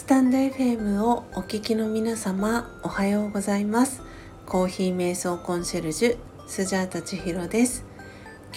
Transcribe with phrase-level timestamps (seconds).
[0.00, 4.02] スタンド FM をお聞きの皆様おはようございます。
[4.46, 7.84] コーヒー瞑想コンシェルジュスジャータ千尋です。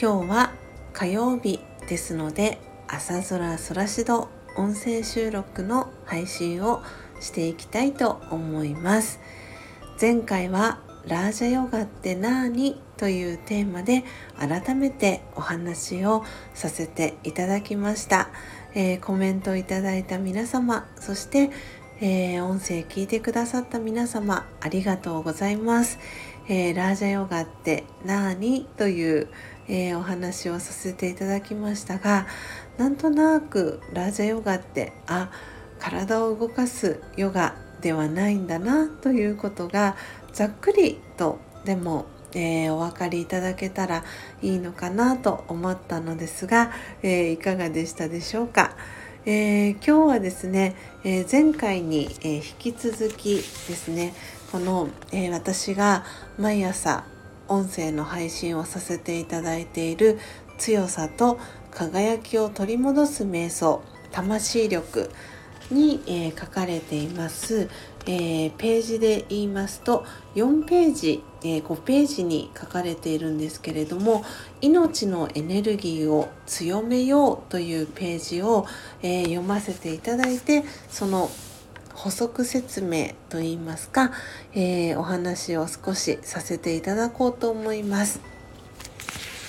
[0.02, 0.54] 今日は
[0.94, 1.60] 火曜日
[1.90, 6.82] ですので朝空空しど音声収録の配信を
[7.20, 9.20] していきたいと思います。
[10.00, 14.06] 前回はラージャヨガって何というテーマで
[14.40, 16.24] 改めてお話を
[16.54, 18.30] させていただきました、
[18.76, 21.52] えー、コメントいただいた皆様そして、
[22.02, 26.00] えー、音声聞いてくださった皆様ありがとうございます、
[26.48, 28.66] えー、ラージャヨガって何？
[28.78, 29.28] という、
[29.68, 32.28] えお話をさせていただきましたが
[32.78, 35.32] なんとなくラージャヨガってあ
[35.80, 39.96] 体を動かすヨガではないんだなということが
[40.34, 44.04] ざっくりとでも、えー、お分かりいただけたら
[44.42, 48.76] いいのかなと思ったのですが、えー、いかがでしたでしょうか。
[49.26, 54.14] えー、今日はですね、え前回に、え引き続きですね
[54.52, 56.04] この、え私が
[56.38, 57.06] 毎朝
[57.48, 60.20] 音声の配信をさせていただいている
[60.58, 61.40] 強さと
[61.72, 65.10] 輝きを取り戻す瞑想魂力
[65.72, 67.70] に、え、書かれています、
[68.06, 74.24] えー、ページで言いますと4ページ、えー、5ページに書かれているんですけれども
[74.62, 78.66] 命のエネルギーを強めようというページを、
[79.02, 81.30] え読ませていただいてその
[81.94, 84.12] 補足説明といいますか、
[84.54, 88.20] えお話を少しさせていただこうと思います。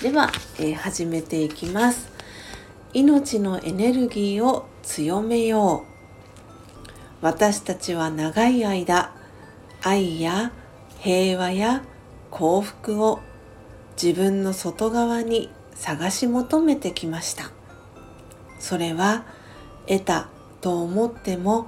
[0.01, 2.15] では、え始めていきます。
[2.93, 5.94] 命のエネルギーを強めよう。
[7.25, 9.11] 私たちは長い間
[9.81, 10.51] 愛や
[10.99, 11.81] 平和や
[12.29, 13.19] 幸福を
[13.99, 17.49] 自分の外側に探し求めてきました。
[18.59, 19.25] それは
[19.87, 20.29] 得た
[20.61, 21.67] と思っても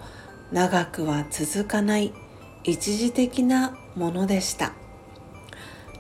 [0.52, 2.14] 長くは続かない
[2.64, 4.74] 一時的なものでした。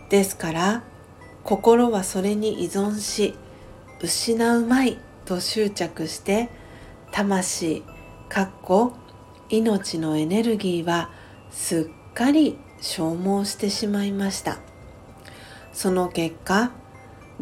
[0.09, 0.83] ですから
[1.43, 3.33] 心はそれに依存し
[4.03, 6.49] 失うまいと執着して
[7.11, 7.81] 魂
[8.29, 8.93] かっこ
[9.49, 11.09] 命のエネルギーは
[11.49, 14.59] すっかり消耗してしまいました。
[15.73, 16.71] その結果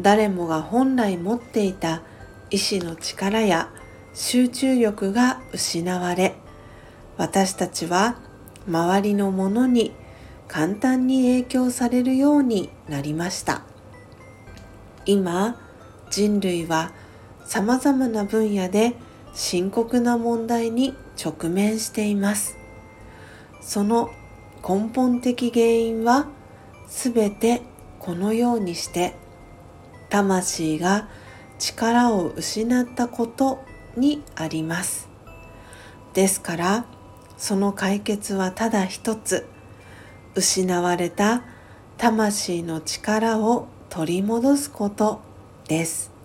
[0.00, 2.02] 誰もが本来持っていた
[2.50, 3.70] 意志の力や
[4.12, 6.34] 集中力が失われ
[7.16, 8.16] 私たちは
[8.68, 9.92] 周りのものに
[10.48, 13.62] 簡単に影響されるようになりました。
[15.06, 15.58] 今
[16.10, 16.92] 人類は
[17.44, 18.94] さまざまな分野で
[19.36, 22.56] 深刻な問題に直面しています。
[23.60, 24.10] その
[24.66, 26.26] 根本的原因は
[26.88, 27.60] すべて
[27.98, 29.14] このようにして
[30.08, 31.08] 魂が
[31.58, 33.58] 力を失ったこと
[33.94, 35.10] にあります。
[36.14, 36.86] ですから
[37.36, 39.46] その解決はただ一つ。
[40.34, 41.42] 失われた
[41.98, 45.20] 魂の力を取り戻すこと
[45.68, 46.15] です。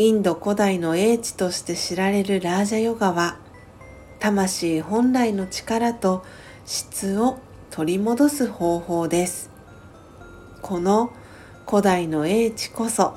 [0.00, 3.36] インド古代の英知として知られるラージャヨガは
[4.20, 6.24] 魂本来の力と
[6.66, 7.40] 質を
[7.72, 9.50] 取り戻す方法です。
[10.62, 11.10] この
[11.68, 13.16] 古代の英知こそ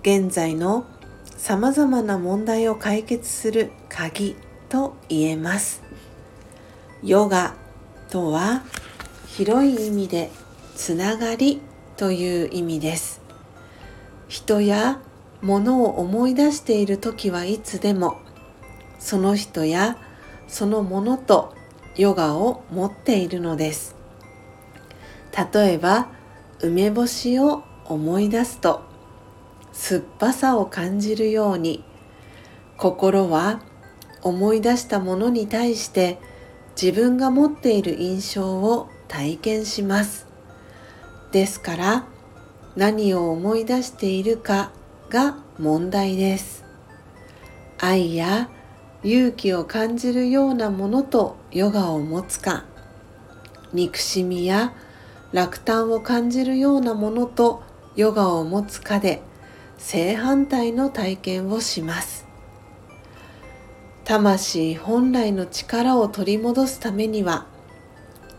[0.00, 0.86] 現在の
[1.36, 4.36] さまざまな問題を解決する鍵
[4.70, 5.82] と言えます。
[7.02, 7.56] ヨガ
[8.08, 8.62] とは
[9.26, 10.30] 広い意味で
[10.74, 11.60] つながり
[11.98, 13.20] という意味です。
[14.28, 15.02] 人や
[15.42, 18.18] 物を思い出している時はいつでも
[18.98, 19.96] その人や
[20.46, 21.54] そのものと
[21.96, 23.96] ヨガを持っているのです。
[25.54, 26.08] 例えば
[26.60, 28.82] 梅干しを思い出すと
[29.72, 31.84] 酸っぱさを感じるように
[32.76, 33.60] 心は
[34.22, 36.18] 思い出したものに対して
[36.80, 40.26] 自分が持っている印象を体験します。
[41.32, 42.06] ですから
[42.76, 44.72] 何を思い出しているか
[45.10, 46.64] が問題です。
[47.78, 48.48] 愛や
[49.02, 52.64] 勇気を感じるようなものとヨガを持つか。
[53.72, 54.72] 憎しみや
[55.32, 57.62] 落胆を感じるようなものと
[57.96, 59.20] ヨガを持つかで
[59.78, 62.24] 正反対の体験をします。
[64.04, 67.46] 魂本来の力を取り戻すためには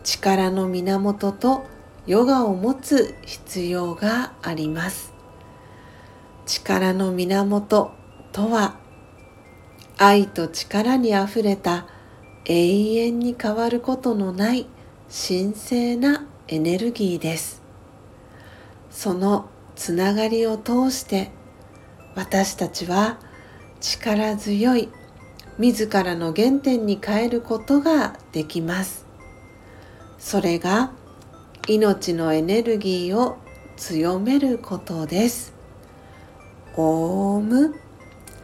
[0.04, 1.64] 力の源と
[2.06, 5.11] ヨガを持つ必要があります。
[6.46, 7.92] 力の源
[8.32, 8.76] とは
[9.98, 11.86] 愛と力にあふれた
[12.44, 14.66] 永遠に変わることのない
[15.08, 17.62] 神聖なエネルギーです。
[18.90, 21.30] そのつながりを通して
[22.14, 23.18] 私たちは
[23.80, 24.88] 力強い
[25.58, 29.06] 自らの原点に変えることができます。
[30.18, 30.92] それが
[31.68, 33.36] 命のエネルギーを
[33.76, 35.52] 強めることです。
[36.76, 37.74] オーム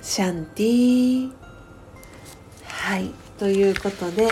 [0.03, 1.33] シャンティ
[2.65, 3.11] はい。
[3.39, 4.29] ということで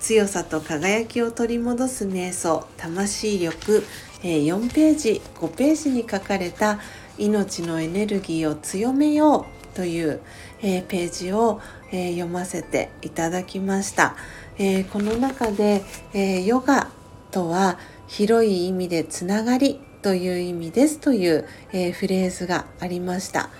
[0.00, 3.84] 強さと輝きを取り戻す瞑想魂力
[4.22, 6.80] 4ページ5ページに書かれた
[7.18, 10.20] 命のエネルギーを強めようという
[10.60, 11.60] えページを
[11.90, 14.16] え読ませていただきました。
[14.58, 16.90] えこの中でえヨガ
[17.30, 17.78] とは
[18.08, 23.50] 広い意味でつながりという意味ですというえフレーズがありました。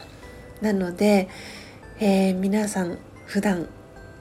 [0.60, 1.28] なので
[2.00, 3.68] え皆さん普段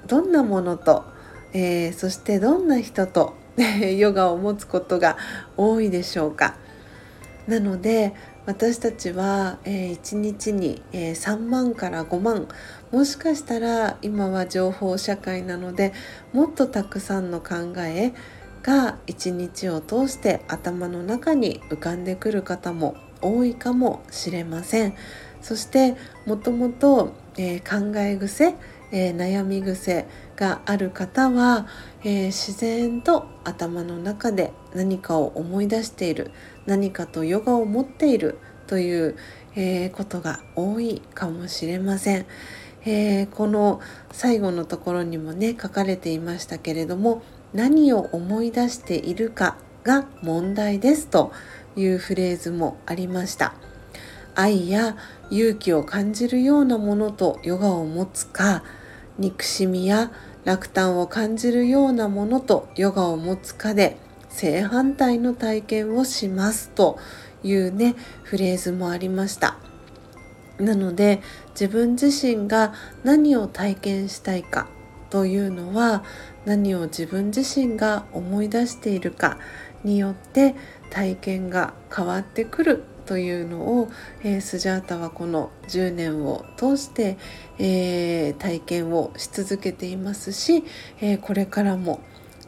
[0.07, 1.17] どんなものと
[1.53, 3.33] えー、そしてどんな人と
[3.97, 5.17] ヨガを持つことが
[5.55, 6.55] 多いでしょうか。
[7.47, 8.13] なので
[8.45, 12.47] 私たちは、え、1日に、え、3万から5万
[12.91, 15.93] もしかしたら今は情報社会なので
[16.31, 18.13] もっとたくさんの考え
[18.67, 24.93] が一日を通して頭の中に浮かんでくる方も多いかもしれません。
[25.41, 28.55] そしてもともと、え、考え癖
[28.89, 30.05] えー、悩み癖
[30.37, 31.67] がある方は、
[32.03, 36.31] えー、自然と頭の中で何かを思い出している
[36.65, 39.17] 何かとヨガを持っているという、
[39.55, 42.25] え、ことが多いかもしれません、
[42.85, 43.81] えこの
[44.11, 47.23] 最後のところにもね書かれていましたけれども
[47.57, 51.31] 何を思い出しているかが問題ですと
[51.75, 53.55] いうフレーズもありました。
[54.35, 54.95] 愛や
[55.31, 58.63] 勇気を感じるようなものとヨガを持つか
[59.17, 60.11] 憎しみや
[60.45, 63.97] 落胆を感じるようなものとヨガを持つかで
[64.29, 66.99] 正反対の体験をしますと
[67.43, 69.57] いうねフレーズもありました。
[70.59, 71.23] なので
[71.59, 74.67] 自分自身が何を体験したいか
[75.09, 76.03] というのは
[76.45, 79.37] 何を自分自身が思い出しているか
[79.83, 80.55] によって
[80.89, 83.89] 体験が変わってくるというのを、
[84.23, 87.17] えー、スジャータはこの10年を通して、
[87.57, 90.63] えー、体験をし続けていますし、
[90.99, 92.01] えー、これからも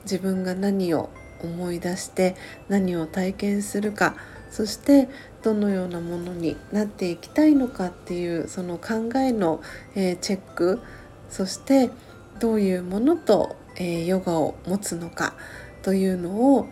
[0.04, 1.10] 自分が何を
[1.42, 2.36] 思い出して
[2.68, 4.16] 何を体験するか
[4.52, 5.08] そして
[5.42, 9.62] どのようなものになっていきたいのかっていうその考えの、
[9.96, 10.82] えチェック
[11.30, 11.92] そして
[12.40, 15.36] どういうものと、えヨガを持つのか
[15.84, 16.68] というのを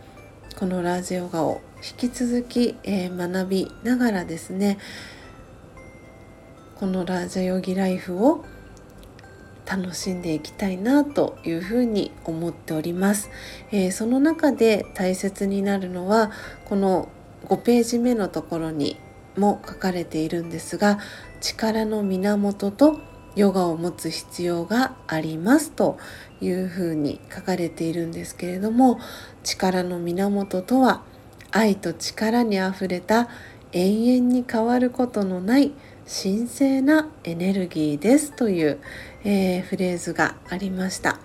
[0.58, 4.78] このラージヨガを引き続き、えー、学びながらですね
[6.76, 8.44] このラージャヨギライフを
[9.66, 13.30] 楽しんでいきたいなというふうに思っております、
[13.72, 16.32] えー、その中で大切になるのは
[16.66, 17.10] この
[17.46, 18.98] 5ページ目のところに
[19.38, 21.00] も書かれているんですが
[21.42, 23.00] 力の源と
[23.38, 26.00] ヨガを持つ必要がありますと
[26.42, 29.00] いうふうに書かれているんですけれども
[29.44, 31.04] 力の源とは
[31.52, 33.30] 愛と力にあふれた
[33.72, 35.72] 永遠に変わることのない
[36.08, 38.80] 神聖なエネルギーですという、
[39.24, 41.20] えー、フレーズがありました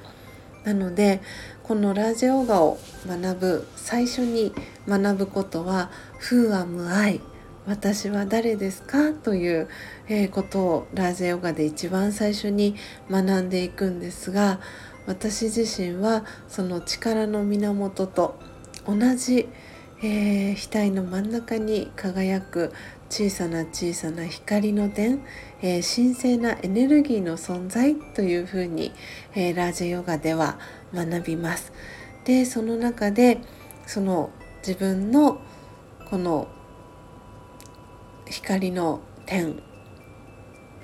[0.65, 1.23] なので
[1.62, 4.53] このラジオガを学ぶ最初に
[4.87, 7.20] 学ぶことは「Who am I?」
[7.67, 9.69] 私は誰ですかという、
[10.09, 12.75] え、ことをラージェヨガで一番最初に
[13.10, 14.60] 学んでいくんですが
[15.06, 18.39] 私自身はその力の源と
[18.86, 19.48] 同じ、
[20.03, 22.72] えー、額の真ん中に輝く
[23.08, 25.22] 小さな小さな光の点、
[25.60, 28.93] えー、神聖なエネルギーの存在というふうに、
[29.34, 30.58] えー、ラージェヨガでは
[30.94, 31.72] 学びます。
[32.25, 33.39] でその中で
[33.86, 34.31] その
[34.67, 35.41] 自分の
[36.08, 36.48] この
[38.26, 39.62] 光の点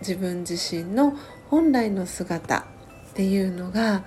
[0.01, 1.17] 自分自身の
[1.49, 2.63] 本来の姿っ
[3.15, 4.05] ていうのが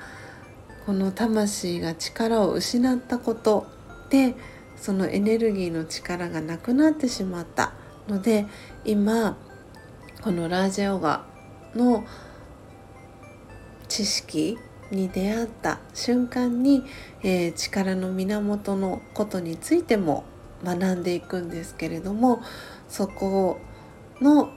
[0.85, 3.67] この魂が力を失ったこと
[4.09, 4.35] で
[4.77, 7.73] そのエネルギーの力がなくなってしまった
[8.07, 8.45] ので
[8.83, 9.37] 今
[10.21, 11.25] このラージャヨガ
[11.75, 12.03] の
[13.87, 14.57] 知識
[14.91, 16.83] に出会った瞬間に、
[17.23, 20.23] えー、力の源のことについても
[20.63, 22.41] 学んでいくんですけれども
[22.91, 23.57] そこ
[24.19, 24.51] の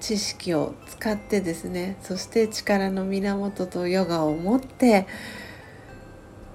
[0.00, 5.06] 知識を使ってですねそして力の源とヨガを持って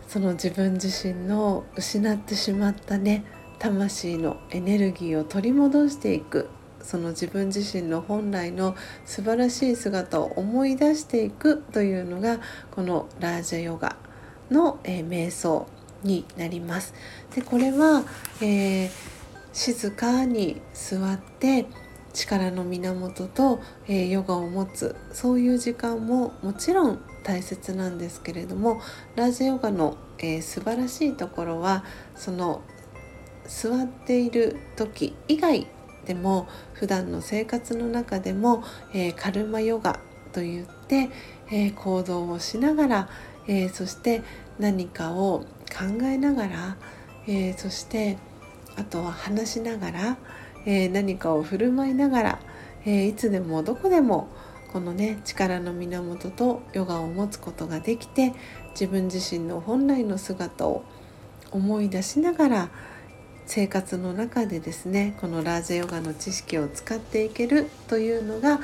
[0.10, 3.24] その自分自身の失ってしまったね
[3.60, 6.50] 魂のエネルギーを取り戻していく
[6.82, 12.40] その自分自身の本来の素晴らしい姿を思い出していくというのが
[12.72, 13.96] このラージャヨガ
[14.52, 15.66] の、えー、瞑想
[16.04, 16.94] になります。
[17.34, 18.04] でこれは、
[18.42, 18.90] えー、
[19.56, 21.66] 静かに座って
[22.12, 28.82] 力の源と、え、ヨガを持つそういう時間ももちろん大切なんですけれども
[29.16, 31.86] ラージヨガの、えー、素晴らしいところは
[32.16, 32.62] その
[33.48, 35.68] 座っている時以外
[36.06, 38.62] でも普段の生活の中でも、
[38.94, 40.02] えー、カルマヨガ
[40.34, 41.10] といって、
[41.50, 43.10] えー、行動をしながら、
[43.48, 44.22] えー、そして
[44.60, 46.78] 何かを考えながら、
[47.28, 48.18] えそして
[48.76, 50.18] あとは話しながら、
[50.66, 52.40] え何かを振る舞いながら、
[52.86, 54.28] えいつでもどこでも
[54.76, 58.34] このね力の源とヨガを持つことができて
[58.72, 60.84] 自分自身の本来の姿を
[61.52, 62.70] 思い出しながら
[63.46, 68.60] 生活の中でですねこのラージェヨガの知識を使っていけるというのが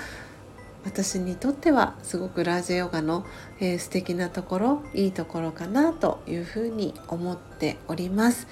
[0.83, 3.25] 私にとってはすごくラージェヨガの、
[3.59, 8.47] えー、素敵なところいいところかなというふうに思っております、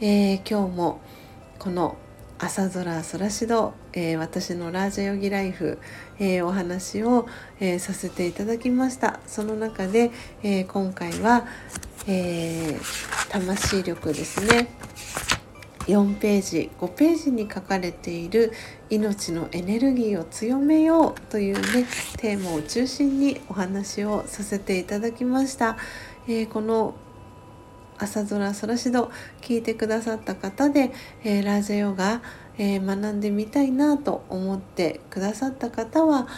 [0.00, 1.00] えー、今日も
[1.58, 1.96] この
[2.38, 5.80] 朝空空しど、えー、私のラージャヨギライフ、
[6.20, 7.26] えー、お話を、
[7.58, 9.18] え、させていただきました。
[9.26, 10.12] その中で、
[10.44, 11.46] え今回は、
[12.06, 12.78] え
[13.30, 14.68] 魂力ですね。
[15.88, 16.70] 4ページ。
[16.78, 18.52] 5ページに書かれている
[18.90, 21.86] 「命のエネルギーを強めよう」というね
[22.18, 25.76] テーマを中心にお話をさせていただきました。
[26.28, 26.94] えー、この
[27.98, 30.92] 朝空そらしど聞いてくださった方で、
[31.24, 32.22] えー、ラージャヨガ、
[32.58, 36.28] えー、学んでみたいなと思ってくださった方は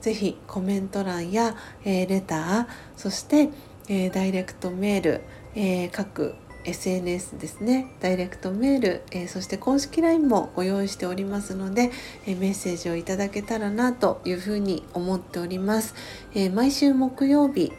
[0.00, 3.50] 是非コメント欄や、えー、レターそして、
[3.88, 5.20] えダイレクトメール、
[5.54, 6.34] え各
[6.68, 11.90] SNS ですねダイレクトメール、えー、そして公式 LINE もご用意しておりますので、
[12.26, 15.94] えー、メッセージをいただけたらなというふうに思っております、
[16.34, 17.72] えー、毎週木曜日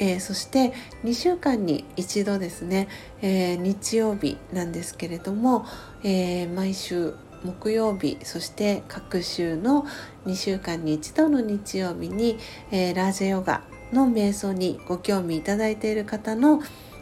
[0.00, 0.72] えー、そして
[1.04, 2.88] 2週間に一度ですね、
[3.20, 5.66] えー、日曜日なんですけれども、
[6.02, 7.14] えー、毎週
[7.44, 9.86] 木曜日そして各週の
[10.26, 12.38] 2週間に一度の日曜日に、
[12.70, 16.60] えラージェヨガの瞑想にご興味いただいている方の、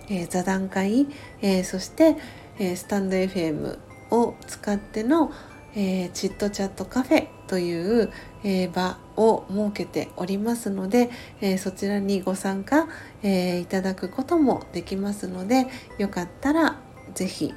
[0.08, 1.08] え座談会、
[1.42, 2.16] えそして、
[2.60, 3.78] えスタンド FM
[4.12, 5.32] を使っての、
[5.80, 11.08] えチットチャットカフェという、え場を設けておりますので、
[11.40, 12.88] えそちらにご参加、
[13.22, 15.66] えいただくこともできますので
[15.98, 16.80] よかったら
[17.14, 17.54] 是非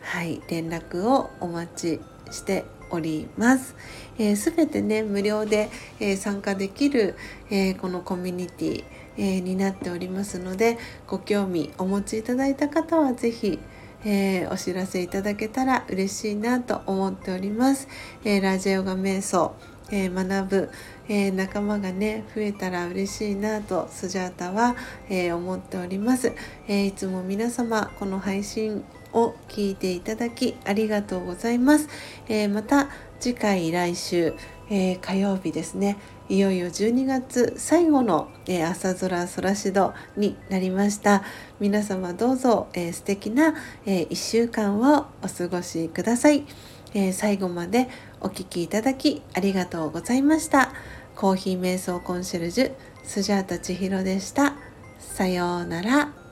[0.00, 2.00] はい連絡をお待ち
[2.32, 3.68] しております。
[3.68, 3.74] す、
[4.18, 5.68] えー、てね無料で、
[6.00, 7.16] えー、参加できる、
[7.50, 8.84] えー、このコミュニティ、
[9.18, 10.76] えになっておりますので
[11.06, 13.58] ご興味お持ちいただいた方は是非
[14.04, 17.88] えー、お知らせいただけたら嬉しいなと思っております。
[18.24, 19.54] えー、ラジオが瞑想、
[19.90, 20.70] えー、学ぶ、
[21.08, 24.76] え仲間がね増えたら嬉しいなとスジャータは、
[25.08, 26.32] え思っております、
[26.66, 31.88] えいつも皆様この配信を聞いていただきありがとうございます。
[32.28, 32.88] えまた
[33.20, 34.34] 次回来週、
[34.68, 35.96] え火曜日ですね
[36.28, 38.28] いよいよ12月最後の、
[38.68, 41.22] 朝空空しどになりました。
[41.60, 43.54] 皆様どうぞ、えー、素敵な、
[43.84, 46.44] えー、1週間をお過ごしください、
[46.94, 47.88] えー、最後まで
[48.20, 50.72] お聴きいただきありがとうございました。
[51.14, 52.72] コーヒー瞑想コンシェルジュ
[53.04, 54.54] スジャータ千尋でした。
[54.98, 56.25] さようなら。